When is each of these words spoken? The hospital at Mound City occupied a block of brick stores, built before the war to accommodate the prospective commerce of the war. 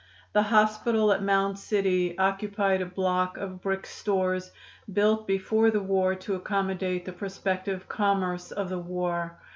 The 0.33 0.41
hospital 0.41 1.11
at 1.11 1.21
Mound 1.21 1.59
City 1.59 2.17
occupied 2.17 2.81
a 2.81 2.87
block 2.87 3.37
of 3.37 3.61
brick 3.61 3.85
stores, 3.85 4.49
built 4.91 5.27
before 5.27 5.69
the 5.69 5.83
war 5.83 6.15
to 6.15 6.33
accommodate 6.33 7.05
the 7.05 7.13
prospective 7.13 7.87
commerce 7.87 8.49
of 8.51 8.69
the 8.69 8.79
war. 8.79 9.37